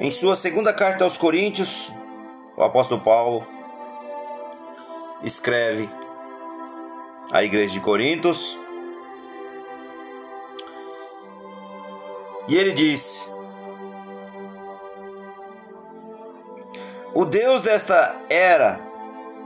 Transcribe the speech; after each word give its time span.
Em 0.00 0.10
sua 0.10 0.34
segunda 0.34 0.72
carta 0.72 1.04
aos 1.04 1.16
Coríntios, 1.16 1.92
o 2.56 2.64
apóstolo 2.64 3.00
Paulo 3.00 3.46
escreve 5.22 5.88
à 7.30 7.44
igreja 7.44 7.74
de 7.74 7.80
Corintos 7.80 8.58
e 12.48 12.56
ele 12.56 12.72
diz: 12.72 13.30
O 17.14 17.24
Deus 17.24 17.62
desta 17.62 18.20
era 18.28 18.80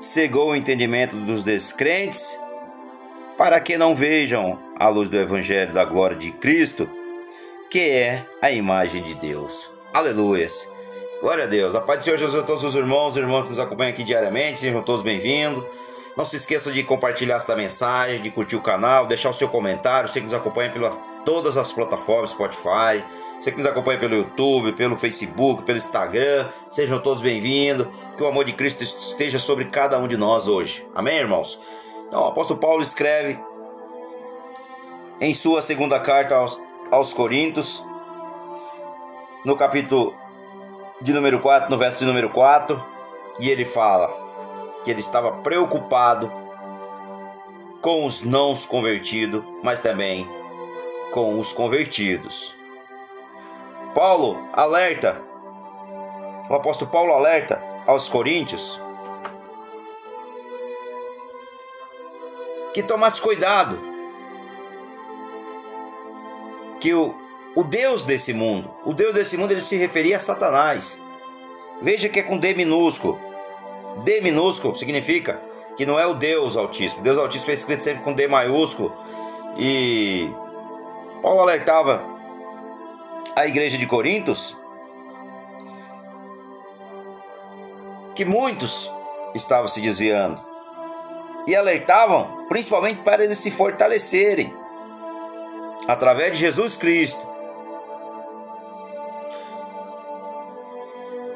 cegou 0.00 0.50
o 0.50 0.56
entendimento 0.56 1.14
dos 1.14 1.42
descrentes 1.42 2.40
para 3.36 3.60
que 3.60 3.76
não 3.76 3.94
vejam 3.94 4.58
a 4.78 4.88
luz 4.88 5.10
do 5.10 5.18
evangelho 5.18 5.74
da 5.74 5.84
glória 5.84 6.16
de 6.16 6.32
Cristo, 6.32 6.88
que 7.70 7.80
é 7.80 8.26
a 8.40 8.50
imagem 8.50 9.02
de 9.02 9.14
Deus. 9.14 9.77
Aleluias. 9.92 10.70
Glória 11.22 11.44
a 11.44 11.46
Deus. 11.46 11.74
A 11.74 11.80
paz 11.80 11.98
do 11.98 12.04
Senhor 12.04 12.18
Jesus 12.18 12.42
a 12.42 12.46
todos 12.46 12.62
os 12.62 12.74
irmãos 12.74 13.16
e 13.16 13.20
irmãs 13.20 13.44
que 13.44 13.50
nos 13.50 13.58
acompanham 13.58 13.90
aqui 13.90 14.04
diariamente. 14.04 14.58
Sejam 14.58 14.82
todos 14.82 15.02
bem-vindos. 15.02 15.64
Não 16.14 16.24
se 16.24 16.36
esqueça 16.36 16.70
de 16.70 16.82
compartilhar 16.84 17.36
esta 17.36 17.56
mensagem, 17.56 18.20
de 18.20 18.30
curtir 18.30 18.56
o 18.56 18.60
canal, 18.60 19.06
deixar 19.06 19.30
o 19.30 19.32
seu 19.32 19.48
comentário. 19.48 20.08
Você 20.08 20.20
que 20.20 20.26
nos 20.26 20.34
acompanha 20.34 20.70
pelas 20.70 21.00
todas 21.24 21.56
as 21.56 21.72
plataformas, 21.72 22.30
Spotify. 22.30 23.02
Você 23.40 23.50
que 23.50 23.56
nos 23.56 23.66
acompanha 23.66 23.98
pelo 23.98 24.14
YouTube, 24.14 24.72
pelo 24.72 24.96
Facebook, 24.96 25.62
pelo 25.62 25.78
Instagram. 25.78 26.48
Sejam 26.68 27.00
todos 27.00 27.22
bem-vindos. 27.22 27.88
Que 28.16 28.22
o 28.22 28.26
amor 28.26 28.44
de 28.44 28.52
Cristo 28.52 28.82
esteja 28.84 29.38
sobre 29.38 29.66
cada 29.66 29.98
um 29.98 30.06
de 30.06 30.18
nós 30.18 30.48
hoje. 30.48 30.86
Amém, 30.94 31.16
irmãos? 31.16 31.58
Então, 32.06 32.20
o 32.20 32.26
apóstolo 32.26 32.60
Paulo 32.60 32.82
escreve 32.82 33.40
em 35.18 35.32
sua 35.32 35.62
segunda 35.62 35.98
carta 35.98 36.34
aos, 36.34 36.60
aos 36.90 37.12
Coríntios, 37.12 37.82
no 39.44 39.56
capítulo 39.56 40.14
de 41.00 41.12
número 41.12 41.38
4, 41.40 41.70
no 41.70 41.78
verso 41.78 42.00
de 42.00 42.06
número 42.06 42.30
4, 42.30 42.84
e 43.38 43.48
ele 43.48 43.64
fala 43.64 44.08
que 44.82 44.90
ele 44.90 45.00
estava 45.00 45.32
preocupado 45.38 46.30
com 47.80 48.04
os 48.04 48.22
não 48.22 48.54
convertidos, 48.54 49.44
mas 49.62 49.80
também 49.80 50.28
com 51.12 51.38
os 51.38 51.52
convertidos. 51.52 52.56
Paulo 53.94 54.48
alerta, 54.52 55.22
o 56.50 56.54
apóstolo 56.54 56.90
Paulo 56.90 57.12
alerta 57.12 57.62
aos 57.86 58.08
coríntios 58.08 58.80
que 62.74 62.82
tomasse 62.82 63.20
cuidado, 63.20 63.80
que 66.80 66.92
o 66.94 67.27
o 67.58 67.64
Deus 67.64 68.04
desse 68.04 68.32
mundo. 68.32 68.72
O 68.84 68.94
Deus 68.94 69.12
desse 69.12 69.36
mundo 69.36 69.50
ele 69.50 69.60
se 69.60 69.74
referia 69.74 70.16
a 70.16 70.20
Satanás. 70.20 70.96
Veja 71.82 72.08
que 72.08 72.20
é 72.20 72.22
com 72.22 72.38
D 72.38 72.54
minúsculo. 72.54 73.18
D 74.04 74.20
minúsculo 74.20 74.76
significa 74.76 75.42
que 75.76 75.84
não 75.84 75.98
é 75.98 76.06
o 76.06 76.14
Deus 76.14 76.56
Altíssimo. 76.56 77.02
Deus 77.02 77.18
Altíssimo 77.18 77.50
é 77.50 77.54
escrito 77.54 77.82
sempre 77.82 78.04
com 78.04 78.12
D 78.12 78.28
maiúsculo. 78.28 78.94
E 79.58 80.30
Paulo 81.20 81.40
alertava 81.40 82.00
a 83.34 83.44
igreja 83.44 83.76
de 83.76 83.86
Corintos 83.88 84.56
que 88.14 88.24
muitos 88.24 88.88
estavam 89.34 89.66
se 89.66 89.80
desviando. 89.80 90.40
E 91.44 91.56
alertavam 91.56 92.46
principalmente 92.48 93.00
para 93.00 93.24
eles 93.24 93.38
se 93.38 93.50
fortalecerem 93.50 94.54
através 95.88 96.34
de 96.34 96.38
Jesus 96.38 96.76
Cristo 96.76 97.37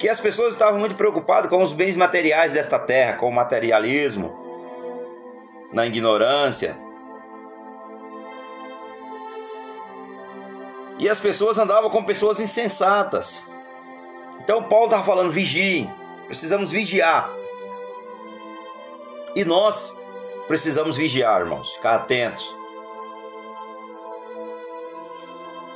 que 0.03 0.09
as 0.09 0.19
pessoas 0.19 0.55
estavam 0.55 0.81
muito 0.81 0.97
preocupadas 0.97 1.49
com 1.49 1.63
os 1.63 1.73
bens 1.73 1.97
materiais 1.97 2.53
desta 2.53 2.77
terra, 2.77 3.19
com 3.19 3.29
o 3.29 3.33
materialismo, 3.33 4.37
na 5.73 5.87
ignorância. 5.87 6.77
E 10.99 11.09
as 11.09 11.21
pessoas 11.21 11.57
andavam 11.57 11.89
com 11.89 12.03
pessoas 12.03 12.41
insensatas. 12.41 13.47
Então 14.41 14.65
Paulo 14.65 14.87
estava 14.87 15.05
falando: 15.05 15.31
vigiem, 15.31 15.89
precisamos 16.27 16.73
vigiar. 16.73 17.33
E 19.37 19.45
nós 19.45 19.97
precisamos 20.49 20.97
vigiar, 20.97 21.43
irmãos, 21.43 21.75
ficar 21.75 21.95
atentos. 21.95 22.57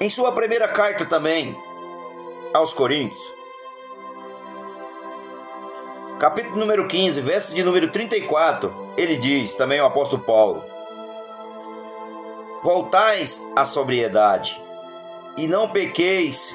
Em 0.01 0.11
sua 0.11 0.33
primeira 0.33 0.67
carta 0.67 1.07
também 1.07 1.57
aos 2.53 2.73
Coríntios, 2.73 3.36
capítulo 6.19 6.57
número 6.57 6.89
15, 6.89 7.21
verso 7.21 7.55
de 7.55 7.63
número 7.63 7.89
34, 7.89 8.93
ele 8.97 9.17
diz, 9.17 9.55
também 9.55 9.81
o 9.81 9.87
apóstolo 9.87 10.23
Paulo: 10.23 10.65
Voltais 12.63 13.41
à 13.55 13.65
sobriedade 13.65 14.61
e 15.37 15.47
não 15.47 15.69
pequeis, 15.69 16.55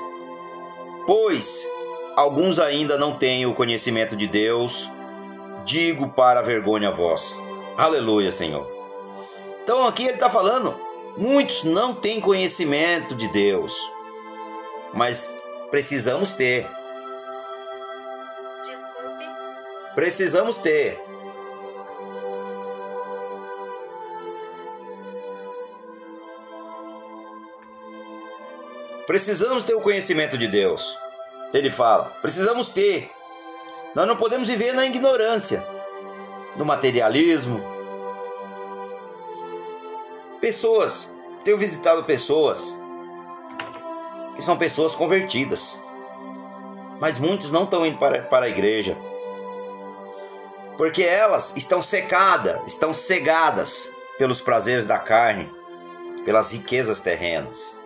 pois 1.05 1.67
alguns 2.15 2.59
ainda 2.59 2.97
não 2.97 3.15
têm 3.17 3.45
o 3.45 3.53
conhecimento 3.53 4.15
de 4.15 4.27
Deus, 4.27 4.89
digo 5.63 6.09
para 6.09 6.39
a 6.39 6.43
vergonha 6.43 6.91
vossa. 6.91 7.35
Aleluia, 7.77 8.31
Senhor. 8.31 8.67
Então 9.63 9.85
aqui 9.85 10.03
ele 10.03 10.13
está 10.13 10.29
falando, 10.29 10.75
muitos 11.15 11.63
não 11.63 11.93
têm 11.93 12.19
conhecimento 12.19 13.13
de 13.15 13.27
Deus, 13.27 13.75
mas 14.93 15.33
precisamos 15.69 16.31
ter. 16.31 16.67
Precisamos 19.95 20.57
ter. 20.57 20.99
Precisamos 29.05 29.65
ter 29.65 29.73
o 29.73 29.81
conhecimento 29.81 30.37
de 30.37 30.47
Deus. 30.47 30.97
Ele 31.53 31.69
fala, 31.69 32.05
precisamos 32.21 32.69
ter. 32.69 33.11
Nós 33.93 34.07
não 34.07 34.15
podemos 34.15 34.47
viver 34.47 34.73
na 34.73 34.85
ignorância, 34.85 35.65
no 36.55 36.63
materialismo. 36.63 37.61
Pessoas, 40.39 41.13
tenho 41.43 41.57
visitado 41.57 42.05
pessoas 42.05 42.77
que 44.33 44.41
são 44.41 44.57
pessoas 44.57 44.95
convertidas, 44.95 45.77
mas 47.01 47.19
muitos 47.19 47.51
não 47.51 47.65
estão 47.65 47.85
indo 47.85 47.97
para, 47.97 48.21
para 48.21 48.45
a 48.45 48.49
igreja 48.49 48.97
porque 50.77 51.03
elas 51.03 51.53
estão 51.55 51.81
secadas, 51.81 52.61
estão 52.65 52.93
cegadas 52.93 53.91
pelos 54.17 54.41
prazeres 54.41 54.85
da 54.85 54.99
carne, 54.99 55.51
pelas 56.23 56.51
riquezas 56.51 56.99
terrenas. 56.99 57.77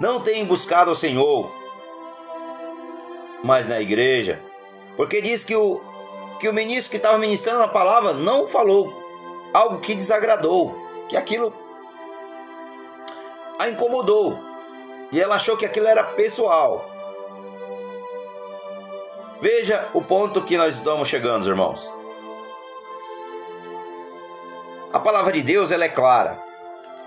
Não 0.00 0.20
têm 0.20 0.44
buscado 0.44 0.90
o 0.90 0.96
Senhor, 0.96 1.54
mas 3.42 3.66
na 3.66 3.80
igreja, 3.80 4.42
porque 4.96 5.20
diz 5.20 5.44
que 5.44 5.54
o, 5.56 5.80
que 6.40 6.48
o 6.48 6.52
ministro 6.52 6.90
que 6.90 6.96
estava 6.96 7.18
ministrando 7.18 7.62
a 7.62 7.68
palavra 7.68 8.12
não 8.12 8.48
falou 8.48 8.92
algo 9.52 9.80
que 9.80 9.94
desagradou, 9.94 10.74
que 11.08 11.16
aquilo 11.16 11.52
a 13.58 13.68
incomodou, 13.68 14.38
e 15.10 15.20
ela 15.20 15.36
achou 15.36 15.56
que 15.56 15.66
aquilo 15.66 15.86
era 15.86 16.02
pessoal. 16.02 16.91
Veja 19.42 19.88
o 19.92 20.00
ponto 20.00 20.44
que 20.44 20.56
nós 20.56 20.76
estamos 20.76 21.08
chegando, 21.08 21.48
irmãos. 21.48 21.92
A 24.92 25.00
palavra 25.00 25.32
de 25.32 25.42
Deus 25.42 25.72
ela 25.72 25.84
é 25.84 25.88
clara. 25.88 26.40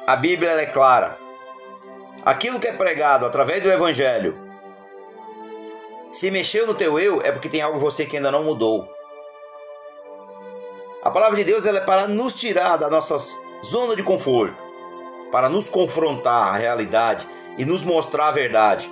A 0.05 0.17
Bíblia 0.17 0.51
ela 0.51 0.59
é 0.59 0.65
clara. 0.65 1.17
Aquilo 2.25 2.59
que 2.59 2.67
é 2.67 2.73
pregado 2.73 3.25
através 3.25 3.63
do 3.63 3.71
Evangelho, 3.71 4.37
se 6.11 6.29
mexeu 6.29 6.67
no 6.67 6.75
teu 6.75 6.99
eu, 6.99 7.21
é 7.21 7.31
porque 7.31 7.47
tem 7.47 7.61
algo 7.61 7.77
em 7.77 7.81
você 7.81 8.05
que 8.05 8.17
ainda 8.17 8.33
não 8.33 8.43
mudou. 8.43 8.85
A 11.03 11.09
palavra 11.09 11.37
de 11.37 11.45
Deus 11.45 11.65
ela 11.65 11.77
é 11.77 11.85
para 11.85 12.05
nos 12.05 12.35
tirar 12.35 12.75
da 12.75 12.89
nossa 12.89 13.15
zona 13.63 13.95
de 13.95 14.03
conforto, 14.03 14.61
para 15.31 15.47
nos 15.47 15.69
confrontar 15.69 16.53
a 16.53 16.57
realidade 16.57 17.25
e 17.57 17.63
nos 17.63 17.81
mostrar 17.81 18.27
a 18.27 18.33
verdade. 18.33 18.91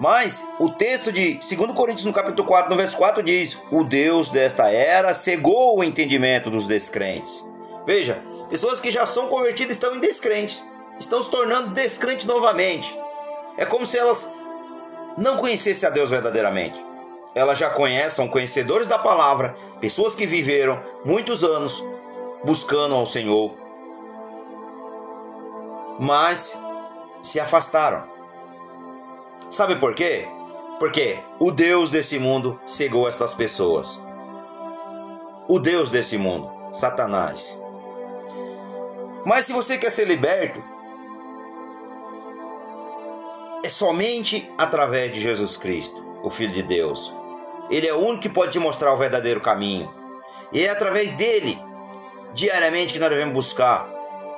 Mas 0.00 0.50
o 0.58 0.70
texto 0.70 1.12
de 1.12 1.34
2 1.34 1.74
Coríntios, 1.74 2.06
no 2.06 2.12
capítulo 2.14 2.48
4, 2.48 2.70
no 2.70 2.76
verso 2.76 2.96
4, 2.96 3.22
diz: 3.22 3.60
O 3.70 3.84
Deus 3.84 4.30
desta 4.30 4.70
era 4.70 5.12
cegou 5.12 5.78
o 5.78 5.84
entendimento 5.84 6.48
dos 6.48 6.66
descrentes. 6.66 7.46
Veja, 7.84 8.22
pessoas 8.48 8.80
que 8.80 8.90
já 8.90 9.04
são 9.04 9.28
convertidas 9.28 9.76
estão 9.76 9.94
em 9.94 10.00
descrente, 10.00 10.64
estão 10.98 11.22
se 11.22 11.30
tornando 11.30 11.72
descrentes 11.72 12.24
novamente. 12.24 12.98
É 13.58 13.66
como 13.66 13.84
se 13.84 13.98
elas 13.98 14.32
não 15.18 15.36
conhecessem 15.36 15.86
a 15.86 15.92
Deus 15.92 16.08
verdadeiramente. 16.08 16.82
Elas 17.34 17.58
já 17.58 17.68
conhecem, 17.68 18.26
conhecedores 18.26 18.86
da 18.86 18.98
palavra, 18.98 19.54
pessoas 19.82 20.14
que 20.14 20.24
viveram 20.24 20.82
muitos 21.04 21.44
anos 21.44 21.84
buscando 22.42 22.94
ao 22.94 23.04
Senhor, 23.04 23.54
mas 25.98 26.58
se 27.22 27.38
afastaram 27.38 28.19
Sabe 29.50 29.74
por 29.74 29.94
quê? 29.96 30.28
Porque 30.78 31.18
o 31.40 31.50
Deus 31.50 31.90
desse 31.90 32.20
mundo 32.20 32.60
cegou 32.64 33.08
estas 33.08 33.34
pessoas. 33.34 34.00
O 35.48 35.58
Deus 35.58 35.90
desse 35.90 36.16
mundo, 36.16 36.48
Satanás. 36.72 37.60
Mas 39.26 39.46
se 39.46 39.52
você 39.52 39.76
quer 39.76 39.90
ser 39.90 40.06
liberto, 40.06 40.62
é 43.64 43.68
somente 43.68 44.48
através 44.56 45.10
de 45.10 45.20
Jesus 45.20 45.56
Cristo, 45.56 46.00
o 46.22 46.30
Filho 46.30 46.52
de 46.52 46.62
Deus. 46.62 47.12
Ele 47.68 47.88
é 47.88 47.92
o 47.92 47.98
único 47.98 48.22
que 48.22 48.28
pode 48.28 48.52
te 48.52 48.60
mostrar 48.60 48.92
o 48.92 48.96
verdadeiro 48.96 49.40
caminho. 49.40 49.92
E 50.52 50.62
é 50.62 50.70
através 50.70 51.10
dele, 51.10 51.60
diariamente, 52.32 52.92
que 52.92 53.00
nós 53.00 53.10
devemos 53.10 53.34
buscar 53.34 53.88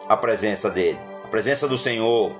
a 0.09 0.17
presença 0.17 0.71
dele, 0.71 0.99
a 1.23 1.29
presença 1.29 1.69
do 1.69 1.77
Senhor, 1.77 2.35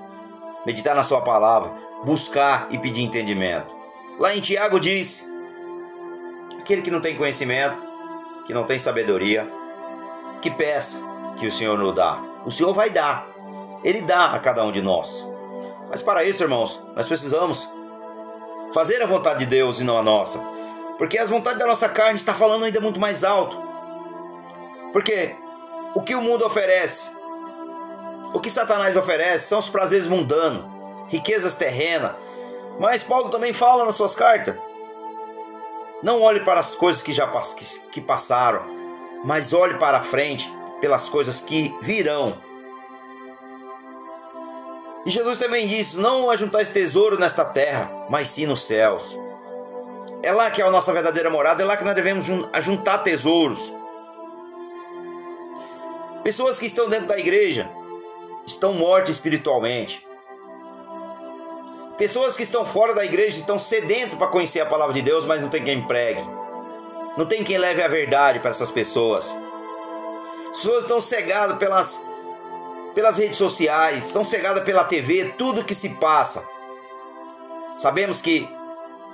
meditar 0.65 0.95
na 0.95 1.03
Sua 1.03 1.21
palavra, 1.21 1.82
buscar 2.03 2.67
e 2.69 2.77
pedir 2.77 3.03
entendimento. 3.03 3.73
Lá 4.19 4.35
em 4.35 4.41
Tiago 4.41 4.79
diz: 4.79 5.27
aquele 6.59 6.81
que 6.81 6.91
não 6.91 7.01
tem 7.01 7.15
conhecimento, 7.15 7.77
que 8.45 8.53
não 8.53 8.63
tem 8.63 8.77
sabedoria, 8.77 9.47
que 10.41 10.51
peça 10.51 10.97
que 11.37 11.47
o 11.47 11.51
Senhor 11.51 11.77
nos 11.77 11.95
dá. 11.95 12.21
O 12.45 12.51
Senhor 12.51 12.73
vai 12.73 12.89
dar, 12.89 13.27
Ele 13.83 14.01
dá 14.01 14.33
a 14.33 14.39
cada 14.39 14.63
um 14.63 14.71
de 14.71 14.81
nós. 14.81 15.27
Mas 15.89 16.01
para 16.01 16.23
isso, 16.23 16.43
irmãos, 16.43 16.81
nós 16.95 17.07
precisamos 17.07 17.69
fazer 18.73 19.01
a 19.01 19.05
vontade 19.05 19.39
de 19.39 19.45
Deus 19.45 19.79
e 19.79 19.83
não 19.83 19.97
a 19.97 20.03
nossa. 20.03 20.39
Porque 20.97 21.17
as 21.17 21.29
vontades 21.29 21.59
da 21.59 21.67
nossa 21.67 21.87
carne 21.89 22.15
está 22.15 22.33
falando 22.33 22.65
ainda 22.65 22.79
muito 22.79 22.99
mais 22.99 23.23
alto. 23.23 23.61
Porque 24.91 25.35
o 25.95 26.01
que 26.01 26.15
o 26.15 26.21
mundo 26.21 26.45
oferece, 26.45 27.11
o 28.33 28.39
que 28.39 28.49
Satanás 28.49 28.97
oferece 28.97 29.47
são 29.47 29.59
os 29.59 29.69
prazeres 29.69 30.07
mundanos, 30.07 30.65
riquezas 31.07 31.55
terrenas. 31.55 32.13
Mas 32.79 33.03
Paulo 33.03 33.29
também 33.29 33.53
fala 33.53 33.85
nas 33.85 33.95
suas 33.95 34.15
cartas. 34.15 34.55
Não 36.01 36.21
olhe 36.21 36.41
para 36.41 36.59
as 36.59 36.75
coisas 36.75 37.01
que 37.01 37.13
já 37.13 37.29
que, 37.91 38.01
passaram, 38.01 38.63
mas 39.23 39.53
olhe 39.53 39.77
para 39.77 39.99
a 39.99 40.01
frente 40.01 40.51
pelas 40.81 41.07
coisas 41.07 41.39
que 41.39 41.73
virão 41.81 42.37
e 45.05 45.11
Jesus 45.11 45.37
também 45.37 45.67
disse: 45.67 45.99
Não 45.99 46.29
ajuntais 46.29 46.69
tesouro 46.69 47.19
nesta 47.19 47.43
terra, 47.43 47.91
mas 48.09 48.29
sim 48.29 48.45
nos 48.45 48.61
céus. 48.61 49.19
É 50.21 50.31
lá 50.31 50.49
que 50.49 50.61
é 50.61 50.65
a 50.65 50.71
nossa 50.71 50.93
verdadeira 50.93 51.29
morada, 51.29 51.61
é 51.61 51.65
lá 51.65 51.75
que 51.75 51.83
nós 51.83 51.95
devemos 51.95 52.25
ajuntar 52.53 53.03
tesouros. 53.03 53.73
Pessoas 56.23 56.57
que 56.57 56.65
estão 56.65 56.87
dentro 56.87 57.07
da 57.07 57.19
igreja 57.19 57.69
estão 58.45 58.73
mortas 58.73 59.09
espiritualmente. 59.15 60.05
Pessoas 61.97 62.35
que 62.35 62.43
estão 62.43 62.65
fora 62.65 62.93
da 62.93 63.05
igreja 63.05 63.37
estão 63.37 63.57
sedentos 63.59 64.17
para 64.17 64.27
conhecer 64.27 64.59
a 64.59 64.65
palavra 64.65 64.93
de 64.93 65.01
Deus, 65.01 65.25
mas 65.25 65.41
não 65.41 65.49
tem 65.49 65.63
quem 65.63 65.85
pregue. 65.85 66.27
Não 67.15 67.25
tem 67.25 67.43
quem 67.43 67.57
leve 67.57 67.83
a 67.83 67.87
verdade 67.87 68.39
para 68.39 68.49
essas 68.49 68.71
pessoas. 68.71 69.35
As 70.49 70.57
pessoas 70.57 70.83
estão 70.83 70.99
cegadas 70.99 71.57
pelas 71.57 72.03
pelas 72.93 73.17
redes 73.17 73.37
sociais, 73.37 74.03
são 74.03 74.23
cegadas 74.23 74.63
pela 74.63 74.83
TV, 74.83 75.33
tudo 75.37 75.63
que 75.63 75.73
se 75.73 75.89
passa. 75.89 76.47
Sabemos 77.75 78.21
que 78.21 78.47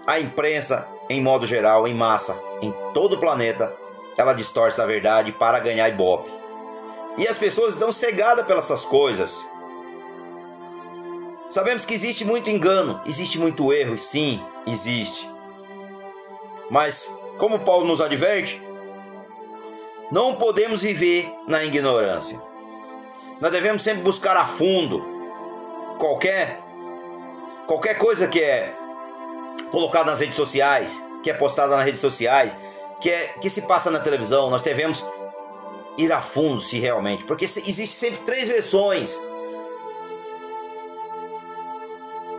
a 0.05 0.19
imprensa, 0.19 0.85
em 1.09 1.21
modo 1.21 1.45
geral, 1.45 1.87
em 1.87 1.93
massa, 1.93 2.37
em 2.61 2.73
todo 2.93 3.13
o 3.13 3.19
planeta, 3.19 3.73
ela 4.17 4.33
distorce 4.33 4.81
a 4.81 4.85
verdade 4.85 5.31
para 5.31 5.59
ganhar 5.59 5.87
ibope. 5.87 6.29
E 7.17 7.27
as 7.27 7.37
pessoas 7.37 7.73
estão 7.73 7.91
cegadas 7.91 8.45
pelas 8.45 8.65
essas 8.65 8.83
coisas. 8.83 9.47
Sabemos 11.49 11.83
que 11.83 11.95
existe 11.95 12.23
muito 12.23 12.47
engano, 12.47 13.01
existe 13.07 13.39
muito 13.39 13.73
erro, 13.73 13.97
sim, 13.97 14.39
existe. 14.67 15.27
Mas, 16.69 17.11
como 17.39 17.61
Paulo 17.61 17.87
nos 17.87 17.99
adverte, 17.99 18.61
não 20.11 20.35
podemos 20.35 20.83
viver 20.83 21.33
na 21.47 21.63
ignorância. 21.63 22.39
Nós 23.41 23.51
devemos 23.51 23.81
sempre 23.81 24.03
buscar 24.03 24.37
a 24.37 24.45
fundo 24.45 25.03
qualquer 25.97 26.59
qualquer 27.65 27.97
coisa 27.97 28.27
que 28.27 28.39
é 28.39 28.75
colocada 29.71 30.05
nas 30.05 30.19
redes 30.19 30.35
sociais, 30.35 31.03
que 31.23 31.31
é 31.31 31.33
postada 31.33 31.75
nas 31.75 31.85
redes 31.85 31.99
sociais, 31.99 32.55
que 33.01 33.09
é 33.09 33.27
que 33.41 33.49
se 33.49 33.63
passa 33.63 33.89
na 33.89 33.99
televisão, 33.99 34.51
nós 34.51 34.61
devemos 34.61 35.03
ir 35.97 36.11
a 36.13 36.21
fundo 36.21 36.61
se 36.61 36.79
realmente, 36.79 37.25
porque 37.25 37.45
existe 37.45 37.87
sempre 37.87 38.19
três 38.19 38.47
versões. 38.47 39.19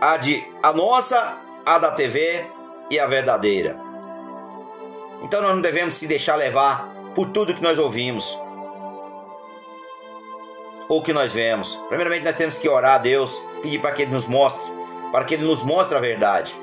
A 0.01 0.17
de 0.17 0.43
a 0.61 0.73
nossa, 0.73 1.37
a 1.65 1.77
da 1.77 1.91
TV 1.91 2.45
e 2.89 2.99
a 2.99 3.05
verdadeira. 3.05 3.79
Então 5.21 5.41
nós 5.41 5.53
não 5.53 5.61
devemos 5.61 5.95
se 5.95 6.07
deixar 6.07 6.35
levar 6.35 6.91
por 7.13 7.29
tudo 7.29 7.53
que 7.53 7.61
nós 7.61 7.77
ouvimos 7.77 8.37
ou 10.91 11.01
que 11.01 11.13
nós 11.13 11.31
vemos. 11.31 11.75
Primeiramente, 11.87 12.25
nós 12.25 12.35
temos 12.35 12.57
que 12.57 12.67
orar 12.67 12.95
a 12.95 12.97
Deus, 12.97 13.41
pedir 13.61 13.79
para 13.79 13.93
que 13.93 14.01
Ele 14.01 14.11
nos 14.11 14.27
mostre, 14.27 14.69
para 15.09 15.23
que 15.23 15.35
Ele 15.35 15.45
nos 15.45 15.63
mostre 15.63 15.97
a 15.97 16.01
verdade, 16.01 16.53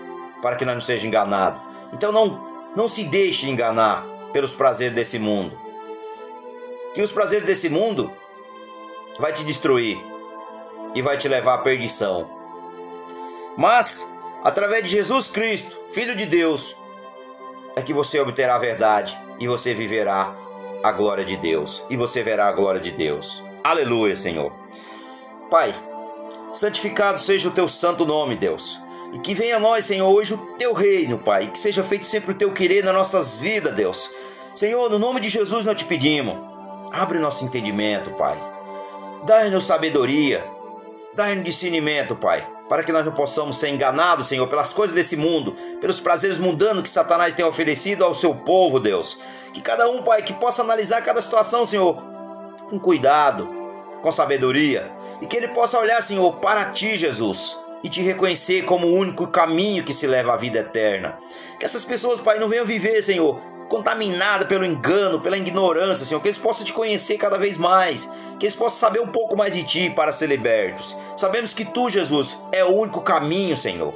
para 0.43 0.55
que 0.55 0.67
nós 0.67 0.75
não 0.75 0.83
seja 0.83 1.07
enganado. 1.07 1.59
Então, 1.95 2.13
não, 2.13 2.71
não 2.77 2.89
se 2.89 3.05
deixe 3.05 3.49
enganar 3.49 4.05
pelos 4.31 4.55
prazeres 4.55 4.95
desse 4.95 5.19
mundo. 5.19 5.59
Que 6.93 7.01
os 7.01 7.11
prazeres 7.11 7.47
desse 7.47 7.71
mundo 7.71 8.13
vai 9.19 9.33
te 9.33 9.45
destruir 9.45 9.99
e 10.95 11.01
vai 11.01 11.17
te 11.17 11.27
levar 11.27 11.55
à 11.55 11.59
perdição. 11.59 12.38
Mas, 13.59 14.09
através 14.45 14.85
de 14.85 14.91
Jesus 14.91 15.27
Cristo, 15.27 15.77
Filho 15.89 16.15
de 16.15 16.25
Deus, 16.25 16.77
é 17.75 17.83
que 17.83 17.93
você 17.93 18.21
obterá 18.21 18.55
a 18.55 18.59
verdade 18.59 19.19
e 19.41 19.49
você 19.49 19.75
viverá 19.75 20.33
a 20.81 20.93
glória 20.93 21.25
de 21.25 21.37
Deus. 21.37 21.85
E 21.91 21.97
você 21.97 22.23
verá 22.23 22.47
a 22.47 22.53
glória 22.53 22.81
de 22.81 22.93
Deus. 22.93 23.43
Aleluia, 23.65 24.15
Senhor. 24.15 24.53
Pai, 25.51 25.75
santificado 26.53 27.19
seja 27.19 27.49
o 27.49 27.53
teu 27.53 27.67
santo 27.67 28.07
nome, 28.07 28.37
Deus. 28.37 28.81
E 29.13 29.19
que 29.19 29.35
venha 29.35 29.57
a 29.57 29.61
nós, 29.61 29.87
Senhor, 29.87 30.09
hoje 30.09 30.35
o 30.35 30.57
teu 30.57 30.73
reino, 30.73 31.19
Pai. 31.19 31.45
E 31.45 31.49
que 31.49 31.59
seja 31.59 31.83
feito 31.83 32.05
sempre 32.05 32.31
o 32.31 32.37
teu 32.37 32.53
querer 32.53 32.85
nas 32.85 32.95
nossas 32.95 33.37
vidas, 33.37 33.75
Deus. 33.75 34.09
Senhor, 34.55 34.89
no 34.89 35.01
nome 35.01 35.19
de 35.19 35.29
Jesus 35.29 35.65
nós 35.65 35.77
te 35.77 35.85
pedimos. 35.85 36.37
Abre 36.93 37.19
nosso 37.19 37.45
entendimento, 37.45 38.13
Pai. 38.13 38.39
Dá-nos 39.27 39.65
sabedoria. 39.65 40.49
Dá-nos 41.17 41.43
discernimento, 41.43 42.15
Pai. 42.15 42.58
Para 42.69 42.83
que 42.83 42.93
nós 42.93 43.05
não 43.05 43.13
possamos 43.13 43.59
ser 43.59 43.69
enganados, 43.69 44.27
Senhor, 44.27 44.47
pelas 44.47 44.73
coisas 44.73 44.95
desse 44.95 45.17
mundo, 45.17 45.57
pelos 45.81 45.99
prazeres 46.01 46.39
mundanos 46.39 46.83
que 46.83 46.89
Satanás 46.89 47.35
tem 47.35 47.45
oferecido 47.45 48.05
ao 48.05 48.15
seu 48.15 48.35
povo, 48.35 48.79
Deus. 48.79 49.19
Que 49.55 49.61
cada 49.61 49.89
um, 49.89 50.03
Pai, 50.03 50.23
que 50.23 50.35
possa 50.35 50.63
analisar 50.63 51.03
cada 51.03 51.23
situação, 51.23 51.65
Senhor, 51.65 51.97
com 52.69 52.79
cuidado, 52.79 53.49
com 54.03 54.13
sabedoria, 54.13 54.91
e 55.21 55.27
que 55.27 55.37
ele 55.37 55.49
possa 55.49 55.79
olhar, 55.79 56.03
Senhor, 56.03 56.37
para 56.37 56.67
ti, 56.67 56.97
Jesus, 56.97 57.57
e 57.83 57.89
te 57.89 58.03
reconhecer 58.03 58.65
como 58.65 58.87
o 58.87 58.95
único 58.95 59.27
caminho 59.29 59.85
que 59.85 59.95
se 59.95 60.07
leva 60.07 60.35
à 60.35 60.37
vida 60.37 60.59
eterna. 60.59 61.19
Que 61.59 61.65
essas 61.65 61.85
pessoas, 61.85 62.21
Pai, 62.21 62.39
não 62.39 62.49
venham 62.49 62.65
viver, 62.65 63.03
Senhor, 63.03 63.41
contaminada 63.69 64.45
pelo 64.47 64.65
engano, 64.65 65.21
pela 65.21 65.37
ignorância, 65.37 66.07
Senhor, 66.07 66.21
que 66.21 66.29
eles 66.29 66.39
possam 66.39 66.65
te 66.65 66.73
conhecer 66.73 67.17
cada 67.19 67.39
vez 67.39 67.57
mais, 67.57 68.11
que 68.39 68.47
eles 68.47 68.57
possam 68.57 68.79
saber 68.79 69.01
um 69.01 69.09
pouco 69.09 69.37
mais 69.37 69.55
de 69.55 69.63
ti 69.63 69.91
para 69.91 70.13
ser 70.13 70.29
libertos. 70.29 70.97
Sabemos 71.17 71.53
que 71.53 71.65
tu, 71.65 71.89
Jesus, 71.91 72.39
é 72.53 72.65
o 72.65 72.69
único 72.69 73.01
caminho, 73.01 73.57
Senhor. 73.57 73.95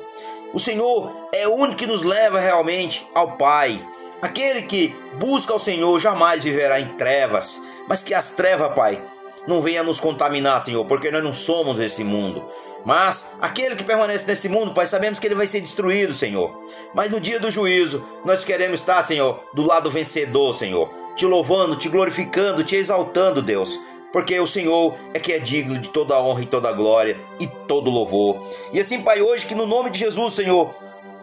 O 0.52 0.58
Senhor 0.58 1.28
é 1.32 1.46
o 1.46 1.54
único 1.54 1.78
que 1.78 1.86
nos 1.86 2.02
leva 2.02 2.38
realmente 2.38 3.08
ao 3.14 3.36
Pai. 3.36 3.86
Aquele 4.20 4.62
que 4.62 4.94
busca 5.18 5.54
o 5.54 5.58
Senhor 5.58 5.98
jamais 5.98 6.44
viverá 6.44 6.78
em 6.78 6.88
trevas, 6.96 7.60
mas 7.88 8.02
que 8.02 8.14
as 8.14 8.30
trevas, 8.30 8.74
Pai, 8.74 9.02
não 9.46 9.60
venha 9.60 9.82
nos 9.82 9.98
contaminar, 9.98 10.60
Senhor, 10.60 10.84
porque 10.84 11.10
nós 11.10 11.24
não 11.24 11.34
somos 11.34 11.80
esse 11.80 12.04
mundo. 12.04 12.44
Mas 12.84 13.34
aquele 13.40 13.76
que 13.76 13.84
permanece 13.84 14.26
nesse 14.26 14.48
mundo, 14.48 14.74
Pai, 14.74 14.86
sabemos 14.86 15.18
que 15.18 15.26
ele 15.26 15.34
vai 15.34 15.46
ser 15.46 15.60
destruído, 15.60 16.12
Senhor. 16.12 16.62
Mas 16.94 17.10
no 17.10 17.20
dia 17.20 17.38
do 17.38 17.50
juízo, 17.50 18.06
nós 18.24 18.44
queremos 18.44 18.80
estar, 18.80 19.02
Senhor, 19.02 19.42
do 19.54 19.64
lado 19.64 19.90
vencedor, 19.90 20.54
Senhor, 20.54 20.90
te 21.16 21.26
louvando, 21.26 21.76
te 21.76 21.88
glorificando, 21.88 22.64
te 22.64 22.76
exaltando, 22.76 23.42
Deus. 23.42 23.78
Porque 24.12 24.38
o 24.38 24.46
Senhor 24.46 24.94
é 25.14 25.18
que 25.18 25.32
é 25.32 25.38
digno 25.38 25.78
de 25.78 25.88
toda 25.88 26.20
honra 26.20 26.42
e 26.42 26.46
toda 26.46 26.72
glória 26.72 27.16
e 27.40 27.46
todo 27.46 27.90
louvor. 27.90 28.50
E 28.72 28.78
assim, 28.78 29.00
Pai, 29.00 29.22
hoje 29.22 29.46
que 29.46 29.54
no 29.54 29.66
nome 29.66 29.90
de 29.90 29.98
Jesus, 29.98 30.34
Senhor, 30.34 30.74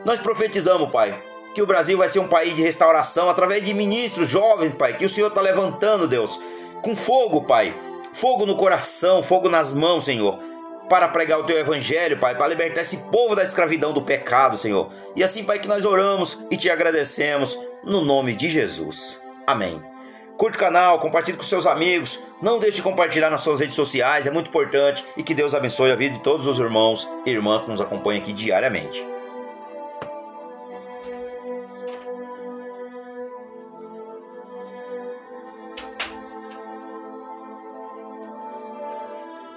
nós 0.03 0.19
profetizamos, 0.19 0.89
Pai, 0.89 1.22
que 1.53 1.62
o 1.62 1.67
Brasil 1.67 1.98
vai 1.98 2.08
ser 2.08 2.19
um 2.19 2.27
país 2.27 2.55
de 2.55 2.63
restauração 2.63 3.29
através 3.29 3.63
de 3.63 3.74
ministros 3.74 4.27
jovens, 4.27 4.74
Pai, 4.74 4.98
que 4.98 5.05
o 5.05 5.10
Senhor 5.10 5.27
está 5.27 5.41
levantando, 5.41 6.08
Deus, 6.08 6.39
com 6.81 6.96
fogo, 6.96 7.43
Pai 7.43 7.75
fogo 8.13 8.46
no 8.46 8.55
coração, 8.55 9.22
fogo 9.22 9.50
nas 9.50 9.72
mãos, 9.72 10.05
Senhor, 10.05 10.39
para 10.89 11.08
pregar 11.08 11.39
o 11.39 11.43
teu 11.43 11.58
evangelho, 11.58 12.19
Pai, 12.19 12.36
para 12.36 12.48
libertar 12.48 12.81
esse 12.81 12.98
povo 12.98 13.36
da 13.36 13.43
escravidão 13.43 13.93
do 13.93 14.01
pecado, 14.01 14.58
Senhor. 14.58 14.89
E 15.15 15.24
assim, 15.24 15.43
Pai, 15.43 15.60
que 15.60 15.67
nós 15.67 15.86
oramos 15.86 16.39
e 16.50 16.58
te 16.58 16.69
agradecemos 16.69 17.58
no 17.84 18.01
nome 18.01 18.36
de 18.36 18.50
Jesus. 18.50 19.22
Amém. 19.46 19.81
Curte 20.39 20.55
o 20.55 20.60
canal, 20.62 21.00
compartilhe 21.00 21.36
com 21.36 21.43
seus 21.43 21.65
amigos, 21.65 22.17
não 22.41 22.60
deixe 22.60 22.77
de 22.77 22.81
compartilhar 22.81 23.29
nas 23.29 23.41
suas 23.41 23.60
redes 23.60 23.75
sociais, 23.75 24.25
é 24.25 24.31
muito 24.31 24.48
importante 24.48 25.03
e 25.17 25.22
que 25.22 25.34
Deus 25.34 25.53
abençoe 25.53 25.91
a 25.91 25.98
vida 25.98 26.13
de 26.13 26.22
todos 26.22 26.48
os 26.48 26.58
irmãos 26.58 27.05
e 27.25 27.29
irmãs 27.29 27.65
que 27.65 27.69
nos 27.69 27.81
acompanham 27.81 28.22
aqui 28.22 28.31
diariamente. 28.31 29.05